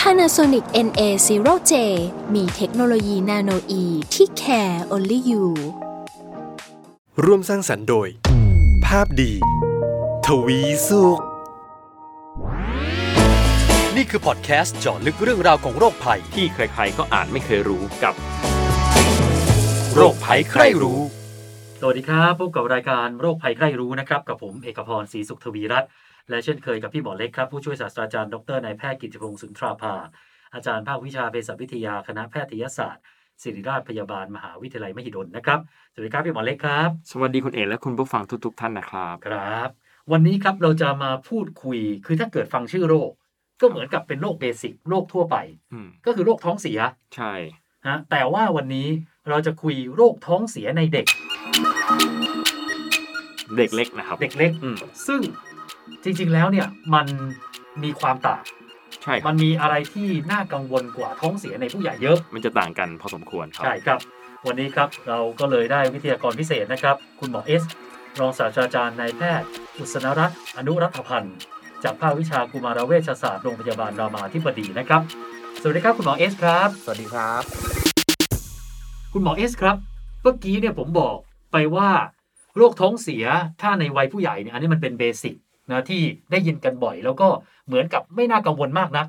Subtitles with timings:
[0.00, 1.72] Panasonic NA0J
[2.34, 5.44] มีเทคโนโลยีนาโนอีที่ care only you
[7.24, 8.08] ร่วมสร้างสรรค์โดย
[8.86, 9.32] ภาพดี
[10.26, 11.20] ทวีสุข
[13.96, 18.14] นี่คือพอดแคสต์เจาะลึกเรื่องราวของโรคภัย ที่ใครๆก็อ่านไม่เคยรู้กับ
[19.94, 21.00] โรคภัยใครรู้
[21.80, 25.90] สวัสดีครับพบกับรายการโรคภัยใกล้รู้นะครับ กับผมเอกพรศรีสุขทวีรัตน์
[26.28, 29.94] และเช่นเคยกับพี่หมอเล็กครับผู้ช่วยศาสตราจารย์ดรนายแพทย์กิติพงศ์สุนทราภา
[30.54, 33.04] อาจารย์ภาควิชาเภสัชวิทยาคณะแพทยศาสตร์
[33.42, 35.60] ศิริราชพยาบาลมหาวิทยาลัยมหิดลนะครับ
[35.92, 39.68] สวัสดีครับพี่หมอเล็กครับ สวัสดีคุณเอกและคุณผู้ฟังทุกๆท่านนะครับ ครับ
[40.12, 43.10] วันนี้ครับเราจะมาพูดคุย คือถ้าเกิดฟังชื่อโรค
[43.60, 45.36] ก็เหมือนกับเป็นโรคเบสิกโรคทั่วไป
[45.72, 46.78] อืมก็คือโรคท้องเสีย
[47.14, 47.32] ใช่
[47.86, 48.88] ฮะแต่ว่าวันนี้
[49.28, 51.06] เราจะคุยโรคท้องเสียในเด็ก
[53.56, 55.20] เด็กเล็กนะครับ เด็กเล็กอืมซึ่ง
[56.04, 57.06] จริง ๆ แล้วเนี่ยมัน
[57.82, 58.42] มีความต่าง
[59.02, 63.98] ใช่คมัรับนมีอะไรที่น่ากังวลกว่าท้องเสียในผู้ใหญ่เยอะ มันจะต่างกันพอสมควรครับใช่ครับ
[64.46, 67.62] วันนี้ครับเราก็เลยได้วิทยากรพิเศษนะครับ คุณหมอเอส
[68.20, 71.36] รองศาสตราจารย์นายแพทย์ อุศนรัตน์อนุรัฐพันธ์
[71.84, 75.02] จากภาควิชากุมารเวชศาสตร์โรงพยาบาลรามาธิบดีนะครับ
[75.62, 77.42] สวัสดีครับคุณหมอเอสครับ สวัสดีครับ
[79.12, 79.76] คุณหมอเอสครับ
[80.22, 81.16] เมื่อกี้เนี่ยผมบอก
[81.52, 81.90] ไปว่า
[82.56, 83.24] โรคท้องเสีย
[83.60, 85.34] ถ้าในวัยผู้ใหญ่เนี่ยอันนี้มันเป็นเบสิก
[85.72, 87.28] นะที่ได้ยินกันบ่อย แล้วก็
[87.66, 89.06] เหมือนกับไม่น่ากังวลมากนัก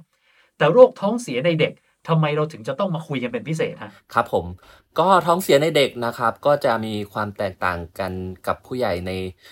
[0.58, 1.73] แต่โรคท้องเสียในเด็ก
[2.09, 4.45] ทำไมเราถึงจะต้องมาคุยกันเป็นพิเศษฮะครับผม
[5.00, 8.11] ก็ท้องเสียในเด็กนะครับ ก็จะมีความแตกต่างกัน
[8.47, 9.11] กับผู้ใหญ่ใน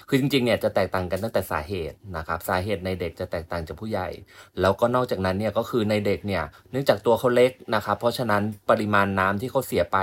[0.10, 4.08] คือจริงๆเนี่ยจะแตกต่างกันตั้งแต่สาเหตุนะครับ สาเหตุในเด็กจะแตกต่างจากผู้ใหญ่
[4.62, 10.00] แล้วก็นอกจากนั้นเนี่ยก็คือในเด็กเนี่ยเนื่องจากตัวเขาเล็กนะครับ เพราะฉะนั้นปริมาณน้ำที่เขาเสียไป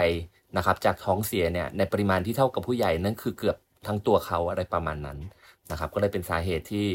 [0.57, 5.19] นะครับ จากท้องเสียเนี่ยในปริมาณที่เท่ากับผู้ใหญ่นั่นคือเกือบทั้งตัวเขาอะไรประมาณนั้น
[5.71, 6.87] นะครับก็เลยเป็นสาเหตุที่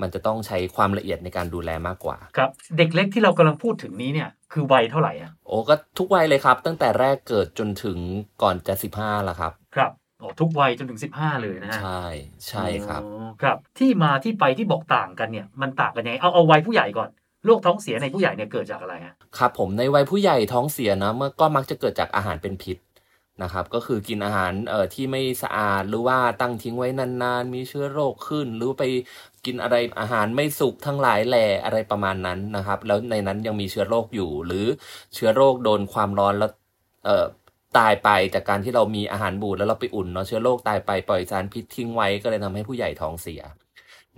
[0.00, 7.98] มันจะต้องใช้ความละเอียดในการดูแลมากกว่า ครับเด็กเล็กที่เรากำลังพูดถึงนี้เนี่ยคือวัยเท่าไหร่อะโอ้ก็ทุกวัยเลยครับ ตั้งแต่แรกเกิดจนถึง
[8.42, 9.92] ก่อนจะสิบห้าละครับ ครับ
[10.22, 12.04] อ๋อทุกวัยจนถึง 15 เลยนะฮะใช่
[12.48, 17.08] ใช่ครับอ๋อครับ ที่มาที่ไปที่บอกต่างกันเนี่ยมันต่างกันยังไงเอาเอาวัยผู้ใหญ่ก่อน
[17.46, 22.76] โรคท้องเสียในผู้ใหญ่เนี่ยเกิดจากอะไรฮะครับผมในวัยผู้ใหญ่ท้องเสียนะเมื่อก็มักจะเกิดจากอาหารเป็นพิษ
[23.42, 28.84] นะครับก็คือกินอาหารเอ่อที่ไม่สะอาดหรือว่าตั้งทิ้งไว้นานๆ มีเชื้อโรคขึ้น หรือไป
[29.44, 34.66] กินอะไรอาหารไม่สุกทั้งหลายแหล่อะไรประมาณนั้นนะครับ แล้วในนั้นยังมีเชื้อโรคอยู่ หรือ
[35.14, 36.50] เชื้อโรคโดนความร้อนแล้ว
[37.06, 37.26] เอ่อ
[37.78, 43.42] ตายไปจากการที่เรามีอาหารบูดแล้วเราไปอุ่นเนาะเชื้อโรคตายไปปล่อยสารพิษทิ้งไว้ก็เลยทำให้ผู้ใหญ่ท้องเสีย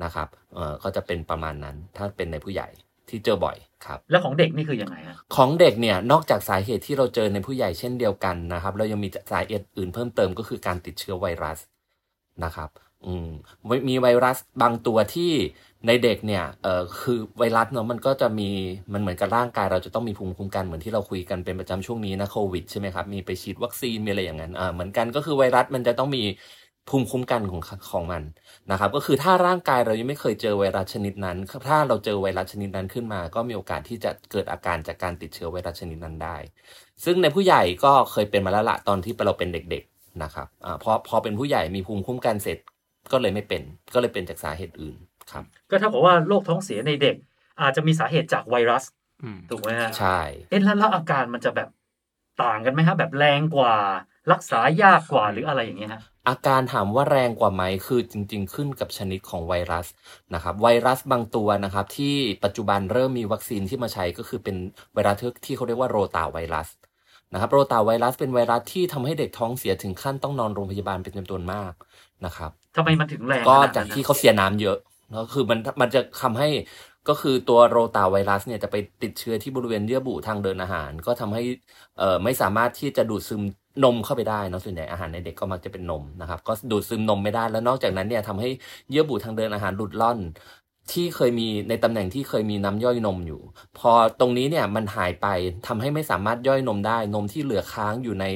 [0.03, 2.69] นะครับเอ่อก็จะเป็นประมาณนั้นถ้าเป็นในผู้ใหญ่
[3.11, 3.57] ที่เจอบ่อย
[3.87, 11.59] ครับ แล้วของเด็กนี่คือยังไงฮะของเด็กเนี่ยนอกจากสาเหตุที่เราเจอในผู้ใหญ่เช่นเดียวกันนะครับ เรายังมีสาเหตุอื่นเพิ่มเติมก็คือการติดเชื้อไวรัส
[12.45, 12.71] นะครับ
[13.07, 13.29] อืม
[13.89, 15.33] มีไวรัสบางตัวที่
[15.87, 18.51] ในเด็กเนี่ยเอ่อคือไวรัสเนาะมันก็จะมี
[18.93, 26.23] มันเหมือนกับร่างกายเราจะต้องมีภูมิคุ้มกันเหมือนที่เราคุยกันเป็นประจำช่วงนี้นะโควิดใช่ไหมครับมีไปฉีดวัคซีนมีอะไรอย่างนั้นอ่าเหมือนกันก็คือไวรัสมันจะต้องมี
[26.91, 28.23] ภูมิคุ้มกันของของมัน
[28.71, 31.37] นะครับ ก็คือถ้าร่างกายเรายังไม่เคยเจอไวรัสชนิดนั้น
[31.69, 36.37] ถ้าเราเจอไวรัสชนิดนั้นขึ้นมา ก็มีโอกาสที่จะเกิดอาการจากการติดเชื้อไวรัสชนิดนั้นได้
[37.05, 42.59] ซึ่งในผู้ใหญ่ก็เคยเป็นมาแล้วละตอนที่เราเป็นเด็กๆนะครับอาพอพอเป็นผู้ใหญ่มีภูมิคุ้มกันเสร็จ
[43.13, 43.63] ก็เลยไม่เป็น
[43.95, 44.97] ก็เลยเป็นจากสาเหตุอื่น
[45.33, 47.17] ครับ ก็เท่ากับว่าโรคท้องเสียในเด็ก
[47.61, 48.85] อาจจะมีสาเหตุจากไวรัส
[49.23, 50.21] อืมถูกไหมฮะใช่
[50.51, 51.69] เอ๊ะแล้วแล้วอาการมันจะแบบ
[52.43, 53.75] ต่างกันไหมฮะแบบแรงกว่า
[54.33, 59.87] รักษายากกว่าหรืออะไรอย่างเงี้ยฮะอาการถามว่าแรงกว่าไหมคือจริง ๆ ขึ้นกับชนิดของไวรัส
[60.35, 62.15] นะครับไวรัสบางตัวนะครับที่
[62.45, 64.57] ปัจจุบันเริ่มมีวัคซีนที่มาใช้ก็คือเป็น
[64.95, 66.69] ไวรัสที่เขาเรียกว่าโรตาไวรัส
[67.33, 71.73] นะครับโรตาไวรัสเป็นไวรัสที่ทำให้เด็กท้องเสียถึงขั้นต้องนอนโรงพยาบาลเป็นจำนวนมาก
[72.25, 74.79] นะครับทำไมมันถึงแรงก็ขนดนั้นจากที่นะเขาเสียน้ำเยอะ
[75.11, 76.49] แล้วคือมันมันจะทำให้
[77.09, 81.43] ก็คือตัวโรตาไวรัสเนี่ยจะไปติดเชื้อที่บริเวณเยื่อบุทางเดินอาหาร ก็ทำให้
[81.99, 83.43] เอ่อไม่สามารถที่จะดูดซึม
[83.85, 88.49] นมเข้าไปได้เนะส่วนใหญ่อาหารในเด็กก็มักจะเป็นนมนะครับ ก็ดูดซึมนมไม่ได้แล้วนอกจากนั้นเนี่ยทำให้
[88.91, 90.19] เยื่อบุทางเดินอาหารหลุดล่อน
[90.93, 93.41] ที่เคยมีในตำแหน่งที่เคยมีน้ำย่อยนมอยู่
[93.79, 95.27] พอตรงนี้เนี่ยมันหายไป
[95.67, 98.27] ทำให้ไม่สามารถย่อยนมได้ นมที่เหลือค้างอยู่ใน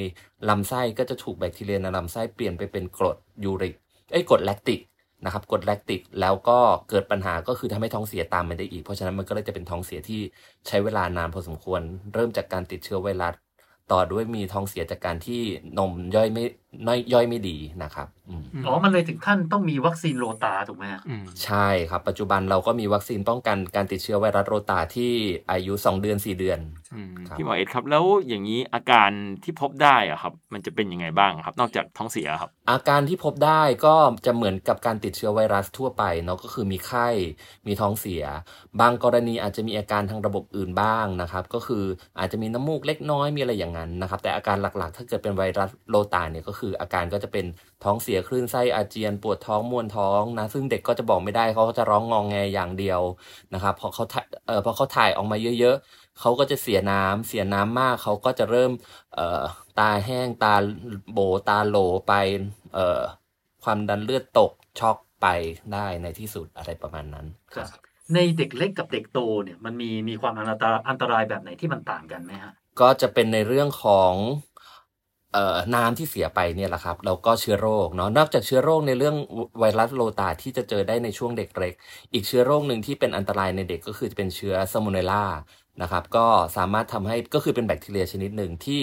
[0.49, 3.75] ลำไส้ก็จะถูกแบคทีเรียในลำไส้เปลี่ยนไปเป็นกรดยูริก
[4.11, 4.81] เอ้ยกรดแลคติก
[5.25, 10.21] นะครับกรดแลคติกแล้วก็เกิดปัญหาก็คือทำให้ท้องเสียตามมาได้อีก เพราะฉะนั้นมันก็เลยจะเป็นท้องเสียที่
[10.67, 11.81] ใช้เวลานานพอสมควร
[12.15, 13.35] เริ่มจากการติดเชื้อไวรัส
[13.93, 15.41] ต่อด้วยมีท้องเสียจากการที่
[15.79, 16.45] นมย่อยไม่
[16.87, 25.13] น้อยย่อยไม่ดีนะครับอืมอ๋อ มันเลยถึงขั้นต้องมีวัคซีนโรตาถูกไหมฮะอืมใช่ครับ ปัจจุบันเราก็มีวัคซีนป้องกันการติดเชื้อไวรัสโรตาที่
[25.51, 26.59] อายุ 2 เดือน 4 เดือน
[26.95, 29.11] อืมครับพี่หมอเอ็ดครับ แล้วอย่างนี้อาการ
[29.43, 33.95] ที่พบได้อะครับ มันจะเป็นยังไงบ้างครับ นอกจากท้องเสียครับ อาการที่พบได้ก็
[34.27, 37.09] จะเหมือนกับการติดเชื้อไวรัสทั่วไปเนาะก็คือมีไข้
[37.67, 38.25] มีท้องเสีย
[38.81, 41.85] บางกรณีอาจจะมีอาการทางระบบอื่นบ้างนะครับก็คือ
[42.19, 47.47] อาจจะมีน้ำมูกเล็กน้อยมีอะไรอย่างนั้นนะครับแต่อาการหลักๆ ถ้าเกิดเป็นไวรัสโรตาเนี่ยก็คืออาการก็จะเป็น
[47.85, 53.01] ท้องเสียคลื่นไส้อาเจียน ปวดท้องมวนท้องนะซึ่งเด็กก็จะบอกไม่ได้เขาก็จะร้องงองแงอย่างเดียว
[53.55, 58.73] นะครับพอเขาถ่ายเอ่อพอเขาถ่ายออกมาเยอะๆเขาก็จะเสียน้ำเสียน้ำมากเขาก็จะเริ่ม
[59.15, 59.43] เอ่อ
[59.79, 60.55] ตาแห้งตา
[61.13, 61.19] โบ
[61.49, 61.77] ตาโหล
[62.09, 62.13] ไป
[62.75, 63.01] เอ่อ
[63.65, 65.27] ความดันเลือดตกช็อกไป
[65.73, 67.69] ได้ในที่สุดอะไรประมาณนั้นครับ
[68.15, 74.54] ในเด็กเล็กกับเด็กโตเนี่ยมันมีมีความอันตรายอันตรายแบบไหนที่มันต่างกันไหมฮะก็จะเป็นในเรื่องของเอ่อ
[75.75, 79.17] น้ำที่เสียไปเนี่ยแหละครับแล้วก็เชื้อโรคเนาะนอกจากเชื้อโรคในเรื่อง
[79.61, 81.75] ไวรัสโรตาที่จะเจอได้ในช่วงเด็กเล็ก
[82.13, 85.25] อีกเชื้อโรคหนึ่งที่เป็นอันตรายในเด็กก็คือจะเป็นเชื้อซามูเนล่า
[85.83, 86.27] นะครับก็
[86.57, 88.83] สามารถทำให้ก็คือเป็นแบคทีเรียชนิดหนึ่งที่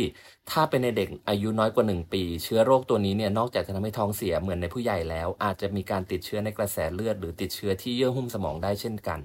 [0.51, 9.19] ถ้าเป็นในเด็กอายุน้อยกว่า 1 ปี เชื้อโรคตัวนี้เนี่ยนอกจากจะทำให้ท้องเสียเหมือนในผู้ใหญ่แล้ว อาจจะมีการติดเชื้อในกระแสเลือด หรือติดเชื้อที่เยื่อหุ้มสมองได้เช่นกัน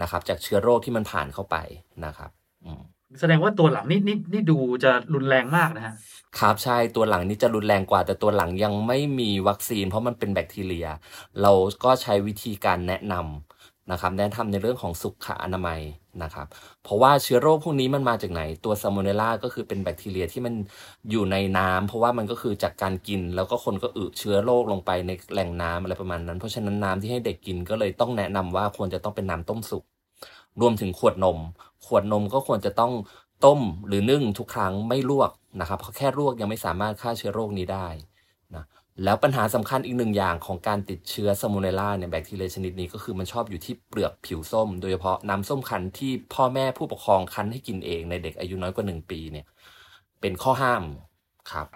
[0.00, 1.56] นะครับจากเชื้อโรคที่มันผ่านเข้าไป
[2.04, 2.30] นะครับ
[2.64, 2.82] อืม
[3.18, 5.94] แสดงว่าตัวหลังนี่นี่นี่ดูจะรุนแรงมากนะฮะ
[6.38, 10.86] ครับใช่ตัวหลังนี้จะรุนแรงกว่า แต่ตัวหลังยังไม่มีวัคซีน เพราะมันเป็นแบคทีเรีย
[11.42, 11.52] เรา
[11.84, 15.80] ก็ใช้วิธีการแนะนำนะครับแนะนำในเรื่องของสุขอนามัย
[16.22, 16.46] นะครับ
[16.84, 20.54] เพราะว่าเชื้อโรคพวกนี้มันมาจากไหน ตัวซามูเนล่าก็คือเป็นแบคทีเรียที่มัน
[21.10, 29.84] อยู่ในน้ำเพราะว่ามันก็คือจากการกิน แล้วก็คนก็อึเชื้อโรคลงไปในแหล่งน้ำอะไรประมาณนั้น เพราะฉะนั้นน้ำที่ให้เด็กกินก็เลยต้องแนะนำว่าควรจะต้องเป็นน้ำต้มสุก
[30.60, 31.38] รวมถึงขวดนม
[31.86, 32.92] ขวดนมก็ควรจะต้อง
[33.44, 35.30] ต้มหรือนึ่งทุกครั้งไม่ลวก
[35.60, 37.88] นะครับเพราะแค่ลวกยังไม่สามารถฆ่าเชื้อโรคนี้ได้
[38.54, 38.64] นะ
[39.04, 49.46] แล้วปัญหาสำคัญอีกหนึ่งอย่างของการติดเชื้อซามูเนลล่าเนี่ยแบคทีเรียชนิดนี้ก็คือมันชอบอยู่ที่เปลือกผิวส้ม โดยเฉพาะน้ำส้มคั้นที่พ่อแม่ผู้ปกครองคั้นให้กินเองในเด็กอายุน้อยกว่าหนึ่งปีเนี่ย
[50.20, 50.82] เป็นข้อห้าม
[51.52, 51.66] ครับ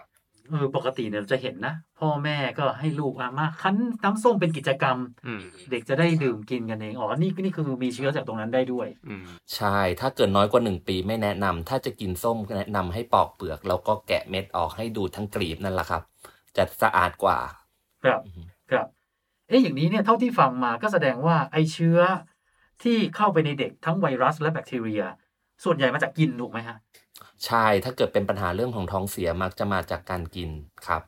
[0.51, 4.97] เออปกติเนี่ยเราจะเห็นนะ พ่อแม่ก็ให้ลูกอามาคั้นน้ำส้มเป็นกิจกรรม
[5.27, 16.03] อืมเด็กจะได้ดื่มกินกันเองอ๋อนี่นี่คือมีเชื้อจากตรงนั้นได้ด้วยอืมใช่ ถ้าเกิดน้อยกว่า1ปีไม่แนะนำถ้าจะกินส้มแนะนำให้ปอกเปลือก แล้วก็แกะเม็ดออกให้ดูดทั้งกลีบนั่นแหละครับ
[16.57, 17.39] จะสะอาดกว่า
[18.05, 18.21] ครับ
[18.71, 18.87] ครับ
[19.49, 21.99] เอ๊ะอย่างนี้เนี่ยเท่าที่ฟังมาก็แสดงว่าไอเชื้อ
[22.83, 25.03] ที่เข้าไปในเด็กทั้งไวรัสและแบคทีเรีย
[25.65, 26.77] ส่วนใหญ่มาจากกินถูกไหมฮะ
[27.47, 30.51] ใช่ถ้าเกิดเป็นปัญหาเรื่องของท้องเสียมักจะมาจากการกิน
[30.89, 31.03] ครับ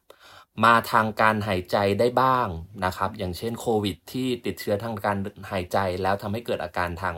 [0.64, 2.48] มาทางการหายใจได้บ้าง
[2.84, 5.16] นะครับ อย่างเช่นโควิด ที่ติดเชื้อทางการ
[5.50, 7.16] หายใจแล้วทำให้เกิดอาการทาง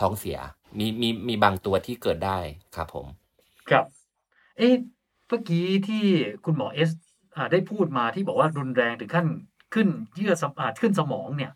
[0.00, 0.38] ท้องเสีย
[0.78, 2.38] มีมีมีบางตัวที่เกิดได้
[2.76, 3.06] ครับผม
[3.70, 3.84] ครับ
[4.58, 4.74] เอ๊ะ
[5.28, 6.04] เมื่อกี้ที่
[6.44, 6.90] คุณหมอเอส
[7.36, 9.26] อ่าได้พูดมาที่บอกว่ารุนแรงถึงขั้น
[9.74, 11.52] ขึ้นเยื่อสมอ่าขึ้นสมองเนี่ย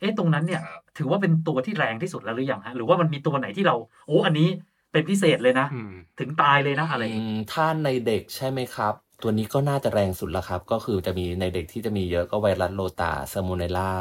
[0.00, 0.62] เอ๊ะตรงนั้นเนี่ย
[0.98, 3.76] ถือว่าเป็นตัวที่แรงที่สุดแล้วหรือยังฮะหรือว่ามันมีตัวไหนที่เรา
[4.06, 4.48] โอ้อันนี้
[4.92, 13.92] เป็นพิเศษเลยนะอืมถึงตายเลยนะอะไรอย่างอืงี้มถ้าในเด็กใช่ไหมครับ ตัวนี้ก็น่าจะแรงสุดแล้วครับ ก็คือจะมีในเด็กที่จะมีเยอะก็ไวรัสโลตาซามูเนล่า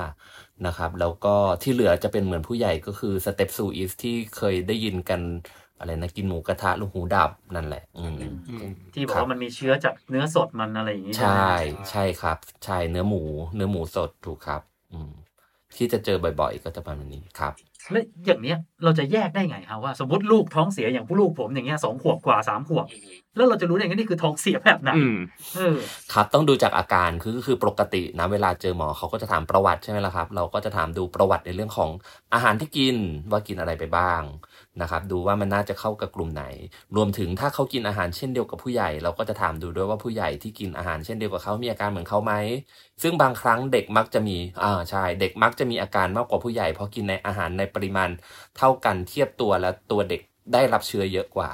[0.66, 5.22] นะครับ แล้วก็ที่เหลือจะเป็นเหมือนผู้ใหญ่ก็คือสเตปซูอิสที่เคยได้ยินกัน
[5.80, 8.16] อะไรนะกินหมูกระทะลูกหูดับนั่นแหละ อืม
[8.50, 11.38] อืมที่บอกว่ามันมีเชื้อจากเนื้อสดมันอะไรอย่างงี้ ใช่ไหม
[11.92, 13.24] ใช่ครับ ใช่เนื้อหมู
[13.56, 14.62] เนื้อหมูสดถูกครับ
[14.94, 15.12] อืม
[15.76, 17.54] ที่จะเจอบ่อย ๆ ก็จะประมาณนี้ครับ
[17.92, 22.86] แล้วอย่างเนี้ย เราจะแยกได้ไงฮะว่าสมมติลูกท้องเสียอย่างผู้ลูกผมอย่างเงี้ยสองขวบกว่าสามขวบ
[23.36, 25.18] แล้วเราจะรู้ได้ไงนี่คือท้องเสียแบบไหนอืม
[25.56, 25.78] เออ
[26.14, 31.90] ครับต้องดูจากอาการคือคือปกตินะเวลาเจอหมอเขาก็จะถามประวัติใช่ไหมล่ะครับ เราก็จะถามดูประวัติในเรื่องของ
[32.34, 32.96] อาหารที่กิน
[33.32, 34.22] ว่ากินอะไรไปบ้าง
[34.82, 36.46] นะครับดูว่ามันน่าจะเข้ากับกลุ่มไหน
[36.96, 42.34] รวมถึงถ้าเขากินอาหารเช่นเดียวกับผู้ใหญ่ เราก็จะถามดูด้วยว่าผู้ใหญ่ที่กินอาหารเช่นเดียวกับเขามีอาการเหมือนเขาไหม
[43.02, 48.10] ซึ่งบางครั้งเด็กมักจะมีอ่าใช่เด็กมักจะมีอาการมากกว่าผู้ใหญ่เพราะกินในอาหารในปริมาณ
[48.58, 50.22] เท่ากันเทียบตัวแล้วตัวเด็ก
[50.54, 51.52] ได้รับเชื้อเยอะกว่า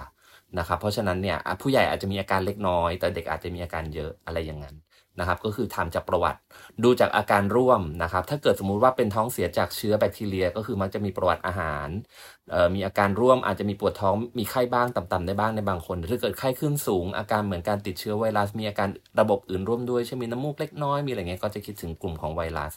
[0.59, 4.75] นะครับเพราะฉะนั้นเนี่ยผู้ใหญ่อาจจะมีอาการเล็กน้อย แต่เด็กอาจจะมีอาการเยอะอะไรอย่างนั้น
[5.19, 6.39] นะครับก็คือทำจากประวัติ
[6.83, 11.87] ดูจากอาการร่วมนะครับถ้าเกิดสมมุติว่าเป็นท้องเสียจากเชื้อแบคทีเรีย ก็คือมักจะมีประวัติอาหาร
[12.75, 22.73] มีอาการร่วมอาจจะมีปวดท้องมีไข้บ้างต่ำๆได้บ้างในบางคนถ้าเกิดไข้ขึ้นสูง อาการเหมือนการติดเชื้อไวรัส มีอาการระบบอื่นร่วมด้วยเช่นมีน้ำมูกเล็กน้อยมีอะไรเงี้ยก็จะคิดถึงกลุ่มของไวรัส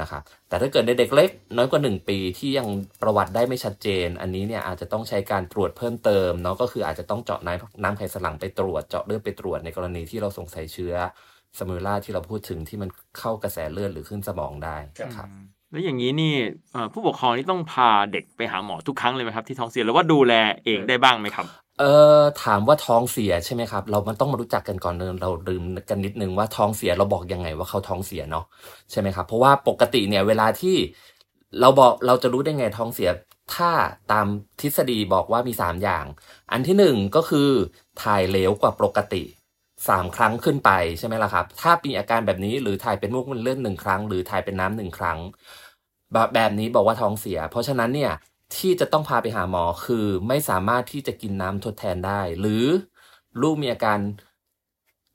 [0.00, 2.68] นะครับแต่ถ้าเกิดในเด็กเล็กน้อยกว่า 1 ปีที่ยัง
[3.02, 10.94] ประวัติได้ไม่ชัดเจน อันนี้เนี่ยอาจจะต้องใช้การตรวจเพิ่มเติมเนาะก็คืออาจจะต้องเจาะน้ำน้ำไขสันหลังไปตรวจเจาะเลือดไปตรวจในกรณีที่เราสงสัยเชื้อ
[11.58, 14.76] สมูล่าที่เราพูดถึงที่มันเข้ากระแสเลือดหรือขึ้นสมองได้
[15.16, 15.28] ครับ
[15.70, 16.34] แล้วอย่างนี้นี่
[16.92, 21.46] ผู้ปกครองนี่ต้องพาเด็กไปหาหมอทุกครั้งเลยไหมครับที่ท้องเสียหรือว่าดูแลเองได้บ้างไหมครับ
[21.78, 21.84] เอ
[22.18, 28.44] อถามว่าท้องเสียใช่ไหมครับ เรามันต้องมารู้จักกันก่อนเราลืมกันนิดนึงว่าท้องเสียเราบอกยังไงว่าเขาท้องเสียเนาะ
[28.90, 30.76] ใช่ไหมครับ เพราะว่าปกติเนี่ยเวลาที่
[31.60, 33.10] เราบอกเราจะรู้ได้ไงท้องเสีย
[33.54, 33.70] ถ้า
[34.12, 34.26] ตาม
[34.60, 36.04] ทฤษฎีบอกว่ามีสามอย่าง
[36.52, 37.50] อันที่หนึ่งก็คือ
[38.02, 39.22] ถ่ายเหลวกว่าปกติ
[39.88, 45.18] สามครั้งขึ้นไปใช่ไหมล่ะครับ ถ้ามีอาการแบบนี้หรือถ่ายเป็นมูกมันเลื่อดหนึ่งครั้ง หรือถ่ายเป็นน้ำหนึ่งครั้ง
[46.12, 48.12] แบบแบบนี้บอกว่าท้องเสีย เพราะฉะนั้นเนี่ย
[48.56, 52.64] ที่จะต้องพาไปหาหมอคือไม่สามารถที่จะกินน้ำทดแทนได้ หรือ
[53.42, 53.98] ลูกมีอาการ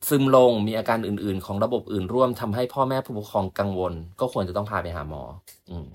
[0.10, 5.24] ซึมลงมีอาการอื่น ๆ ของระบบอื่นร่วมทำให้พ่อแม่ผู้ปกครองกังวล ก็ควรจะต้องพาไปหาหมอ
[5.70, 5.88] อืม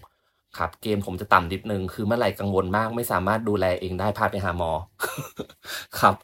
[0.59, 4.71] ครับเกมผมจะต่ำนิดนึงคือเมื่อไหร่กังวลมาก ไม่สามารถดูแลเองได้พาไปหาหมอ
[6.01, 6.15] ครับ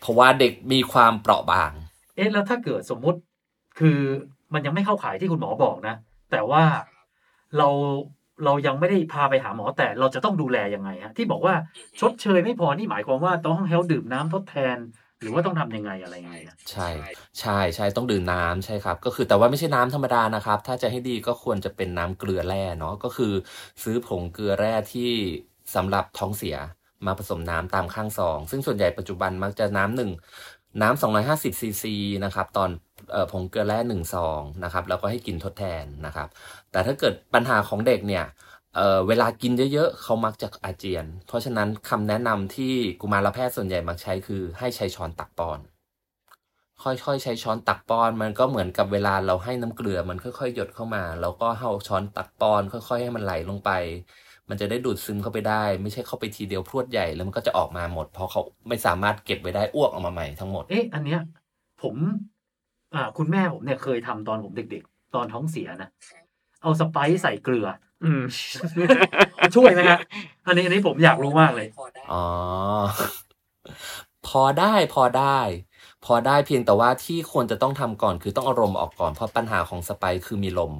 [0.00, 1.72] เพราะว่าเด็กมีความเปราะบาง
[2.16, 3.18] เอ๊ะแล้วถ้าเกิดสมมุติ
[3.78, 3.98] คือ
[4.52, 5.94] มันยังไม่เข้าข่ายที่คุณหมอบอกนะ
[6.30, 6.62] แต่ว่า
[7.58, 7.68] เรา
[8.44, 11.54] เรายังไม่ได้พาไปหาหมอแต่เราจะต้องดูแลยังไงฮะที่บอกว่า
[12.00, 14.78] ชดเชยไม่พอนี่หมายความว่าต้องให้เขาดื่มน้ำทดแทน
[15.20, 16.36] หรือว่าต้องทำยังไงอะไรยังไง
[16.70, 16.88] ใช่
[17.40, 23.32] ใช่ใช่ต้องดื่มน้ำใช่ครับ ก็คือแต่ว่าไม่ใช่น้ำธรรมดานะครับ ถ้าจะให้ดีก็ควรจะเป็นน้ำเกลือแร่เนาะก็คือ
[23.82, 25.10] ซื้อผงเกลือแร่ที่
[25.74, 26.56] สำหรับท้องเสีย
[27.06, 30.10] มาผสมน้ำตามข้างซอง ซึ่งส่วนใหญ่ปัจจุบันมักจะน้ำหนึ่ง
[30.82, 31.00] น้ำ
[31.52, 32.70] 250ซีซีนะครับตอน
[33.14, 36.28] ออผงเกลือแร่หนึ่งซองนะครับแล้วก็ให้กินทดแทนนะครับ
[36.76, 38.24] แต่ถ้าเกิดปัญหาของเด็กเนี่ย
[38.74, 45.58] เเวลากินเยอะๆเขามักจะอาเจียน เพราะฉะนั้นคำแนะนำที่กุมารแพทย์ส่วนใหญ่มักใช้คือ ให้ใช้ช้อนตักป้อน
[46.84, 53.70] ค่อยๆ ใช้ช้อนตักป้อน มันก็เหมือนกับเวลาเราให้น้ำเกลือมันค่อยๆ หยดเข้ามา แล้วก็เอาช้อนตักป้อน ค่อยๆ ให้มันไหลลงไป
[54.48, 61.20] มันจะได้ดูดซึมเข้าไปได้ ไม่ใช่เข้าไปทีเดียวพรวดใหญ่แล้วมันก็จะออกมาหมด เพราะเขาไม่สามารถเก็บไว้ได้อ้วกออกมาใหม่ทั้งหมดเอ๊ะอันเนี้ย
[61.82, 61.96] ผม
[62.94, 65.90] อ่าคุณแม่ผมเนี่ยเคยทำตอนผมเด็ก ๆ ตอนท้องเสียนะ
[66.62, 67.68] เอาสไปซ์ใส่เกลือ
[68.04, 68.22] อืม
[69.56, 69.98] ช่วยไหมฮะ
[70.46, 71.68] อันนี้อันนี้ผมอยากรู้มากเลย
[72.12, 72.24] อ๋อ
[74.28, 75.38] พอได้พอได้
[76.04, 80.72] พอได้เพียงแต่ว่าที่ควรจะต้องทำก่อน คือต้องเอาลมออกก่อนเพราะปัญหาของสไปร์คือมีลม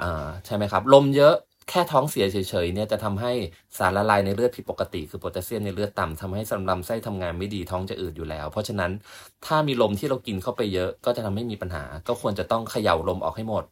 [0.00, 1.34] อ่า ใช่ไหมครับ ลมเยอะ
[1.70, 3.32] แค่ท้องเสียเฉยๆเนี่ยจะทำให้
[3.78, 8.90] สารละลายในเลือดผิดปกติ คือโพแทสเซียมในเลือดต่ำทำให้สำลำไส้ทำงานไม่ดีท้องจะอืดอยู่แล้ว เพราะฉะนั้น
[9.46, 13.64] ถ้ามีลมที่เรากินเข้าไปเยอะก็จะทำให้มีปัญหา ก็ควรจะต้องเขย่าลมออกให้หมด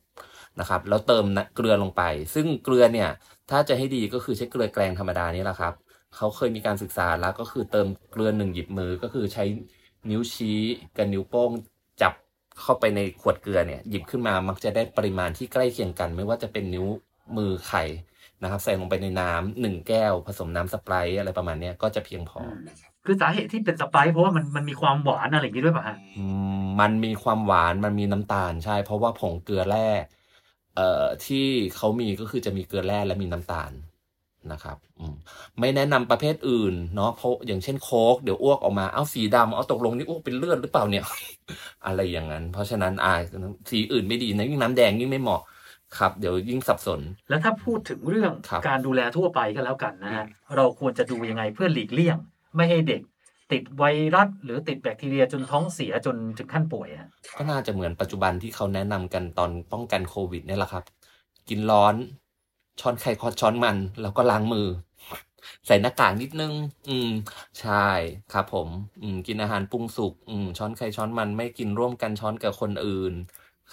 [0.61, 2.03] นะครับ แล้วเติมนะเกลือลงไป
[2.35, 3.09] ซึ่งเกลือเนี่ย
[3.51, 5.75] ถ้าจะให้ดีก็คือใช้เกลือแกลงธรรมดานี่แหละครับ
[6.17, 9.45] เขาเคยมีการศึกษาแล้วก็คือเติมเกลือหนึ่งหยิบมือก็คือใช้
[10.11, 10.61] นิ้วชี้
[10.97, 11.51] กับนิ้วโป้ง
[12.03, 12.13] จับ
[12.61, 16.87] เข้าไปในขวดเกลือเนี่ย หยิบขึ้นมามักจะได้ปริมาณที่ใกล้เคียงกัน ไม่ว่าจะเป็นนิ้ว
[17.37, 17.83] มือไข่
[18.43, 22.49] นะครับ ใส่ลงไปในน้ำหนึ่งแก้ว ผสมน้ำสไปร์อะไรประมาณเนี้ยก็จะเพียงพออ
[23.05, 26.25] คือสาเหตุที่เป็นสไปซ์เพราะว่ามันมันมีความหวานอะไรอย่างนี้ด้วยป่ะฮะอื
[26.61, 29.89] มมันมีความหวานมันมีน้ำตาลใช่ เพราะว่าผงเกลือแร่
[30.77, 33.73] เอ่อที่เขามีก็คือจะมีเกลือแร่และมีน้ำตาล
[34.53, 35.15] นะครับอืม
[35.61, 41.05] ไม่แนะนำประเภทอื่นเนาะเพราะอย่างเช่นโค้กเดี๋ยวอ้วกออกมาเอาสีดำเอาตกลงนี่อ้วกเป็นเลือดหรือเปล่าเนี่ย
[41.87, 43.15] อะไรอย่างนั้น เพราะฉะนั้นอ่า
[43.71, 45.43] สีอื่นไม่ดีนะยิ่งน้ำแดงยิ่งไม่เหมาะ
[45.99, 50.25] ครับ เดี๋ยวยิ่งสับสน แล้วถ้าพูดถึงเรื่องครับการดูแลทั่วไปก็แล้วกันนะฮะ
[50.57, 52.17] เราควรจะดูยังไงเพื่อหลีกเลี่ยง
[52.57, 53.03] ไม่ให้เด็ก
[53.53, 60.85] ติดไวรัสหรือติดแบคทีเรียจนท้องเสียจนถึงขั้นป่วยฮะก็น่าจะเหมือนปัจจุบันที่เขาแนะนำกันตอนป้องกันโควิดเนี่ยแหละครับ
[61.49, 61.95] กินร้อน
[62.81, 64.67] ช้อนไข่คอช้อนมันแล้วก็ล้างมือ
[65.67, 66.53] ใส่หน้ากากนิดนึง
[66.89, 67.11] อืม
[67.61, 67.89] ใช่
[68.33, 68.69] ครับ ผม
[69.03, 73.13] อืม กินอาหารปรุงสุกอืม ช้อนไข่ช้อนมันไม่กินร่วมกันช้อนกับคนอื่น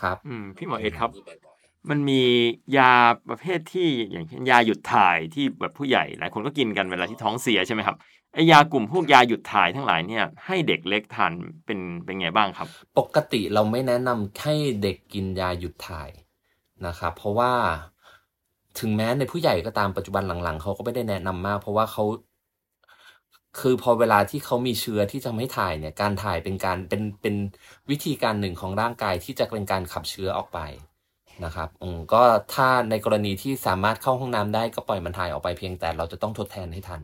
[0.02, 1.12] ครับ อืม พี่หมอเอกครับ
[1.90, 2.22] มันมี
[2.78, 2.92] ยา
[3.30, 7.98] ประเภทที่อย่างเช่นยาหยุดถ่ายที่แบบผู้ใหญ่หลายคนก็กินกันเวลาที่ท้องเสียใช่ไหมครับ
[8.34, 11.32] ไอยากลุ่มพวกยาหยุดถ่ายทั้งหลายเนี่ย ให้เด็กเล็กทาน
[11.66, 12.68] เป็นเป็นไงบ้างครับ
[12.98, 16.10] ปกติเราไม่แนะนำให้เด็กกินยาหยุดถ่าย
[16.88, 17.52] นะครับ เพราะว่า
[18.80, 22.04] ถึงแม้ในผู้ใหญ่ก็ตามปัจจุบันหลังๆเขาก็ไม่ได้แนะนำมาก เพราะว่าเขา
[23.60, 27.36] คือพอเวลาที่เขามีเชื้อที่จะทำให้ถ่ายเนี่ย การถ่ายเป็นการเป็นเป็น
[27.90, 30.60] วิธีการหนึ่งของร่างกายที่จะเป็นการขับเชื้อออกไป
[31.46, 37.02] นะครับอืมก็ถ้าในกรณีที่สามารถเข้าห้องน้ำได้ก็ปล่อยมันถ่ายออกไปเพียงแต่เราจะต้องทดแทนให้ทัน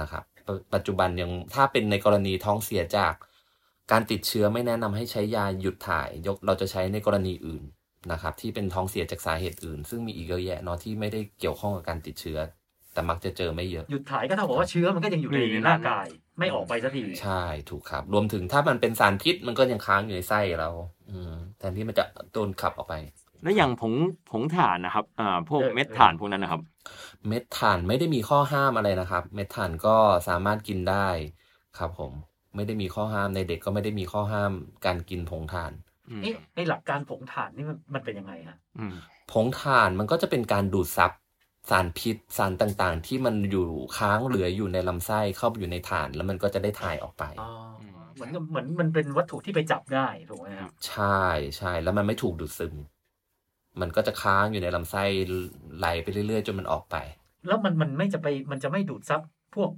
[0.00, 3.14] นะครับ ปปัจจุบันยังถ้าเป็นในกรณีท้องเสียจาก
[3.92, 7.62] การติดเชื้อไม่แนะนำให้ใช้ยาหยุดถ่าย ยกเราจะใช้ในกรณีอื่น
[8.12, 12.38] นะครับ ที่เป็นท้องเสียจากสาเหตุอื่น ซึ่งมีอีกเยอะแยะเนาะที่ไม่ได้เกี่ยวข้องกับการติดเชื้อ
[12.92, 16.06] แต่มักจะเจอไม่เยอะหยุดถ่ายก็เท่ากับว่าเชื้อมันก็ยังอยู่ในอยู่ในนั้นร่างกาย
[16.38, 20.70] ไม่ออกไปสักทีใช่ถูกครับ รวมถึงถ้ามันเป็นสารพิษมันก็ยังค้างอยู่ในไส้เรา
[21.10, 22.94] อืมแทนที่มันจะโดนขับออกไป
[23.44, 23.92] แล้วอย่างผง
[24.30, 26.60] ผงถ่านนะครับอ่าพวกเออเม็ดถ่านพวกนั้นนะครับ
[27.28, 29.96] เม็ดถ่านไม่ได้มีข้อห้ามอะไรนะครับ เม็ดถ่านก็
[30.28, 31.08] สามารถกินได้
[31.78, 32.12] ครับ ผม
[32.54, 34.52] ไม่ได้มีข้อห้ามในเด็กก็ไม่ได้มีข้อห้าม
[34.86, 35.72] การกินผงถ่าน
[36.10, 38.94] อืมเอ๊ะไอหลักการผงถ่านนี่มันมันเป็นยังไงฮะอืม
[39.32, 41.12] ผงถ่านมันก็จะเป็นการดูดซับ
[41.70, 47.50] สารพิษสารต่างๆ ที่มันอยู่ค้างเหลืออยู่ในลำไส้เข้าไปอยู่ในถ่าน แล้วมันก็จะได้ถ่ายออกไปอ๋อ
[48.14, 51.20] เหมือนกับเหมือนมันเป็นวัตถุที่ไปจับได้ถูกไหมครับใช่
[51.58, 52.74] ใช่แล้วมันไม่ถูกดูดซึม
[53.80, 55.02] มันก็จะค้างอยู่ในลำไส้
[55.78, 56.96] ไหลไปเรื่อยๆ จนมันออกไป
[57.46, 59.20] แล้วมันมันไม่จะไปมันจะไม่ดูดซับ
[59.54, 59.70] พวก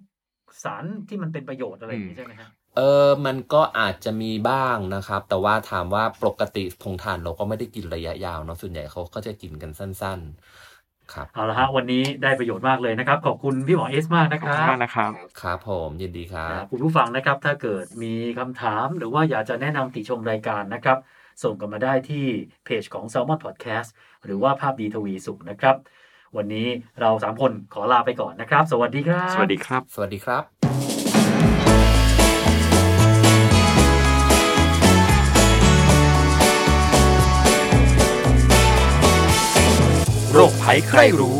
[0.62, 10.20] สารที่มันเป็นประโยชน์อะไรอย่างนี้ใช่ไหมครับเออ มันก็อาจจะมีบ้างนะครับ แต่ว่าถามว่าปกติผงถ่านเราก็ไม่ได้กินระยะยาวเนาะส่วนใหญ่เขาก็จะกินกันสั้น
[10.66, 20.98] ๆ ครับ เอาละฮะวันนี้ได้ประโยชน์มากเลยนะครับ ขอบคุณพี่หมอเอสมากนะขคอบรัคุณบมากนะครับ ครับผมยินดีครับนะคุณผู้ฟังนะครับ ถ้าเกิดมีคำถามหรือว่าอยากจะแนะนำติชมรายการนะครับ
[21.42, 22.26] ส่งกันมาได้ที่
[22.64, 23.88] เพจของ Salmon Podcast
[24.24, 25.76] หรือว่าภาพดีทวีสุขนะครับ
[26.36, 26.66] วันนี้
[27.00, 30.42] เราสามคนขอลาไปก่อนนะครับ สวัสดีครับ สวัสดีครับ สวัสดีครับ
[40.32, 41.38] โรคภัยใครรู้